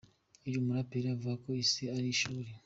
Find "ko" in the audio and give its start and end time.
1.43-1.49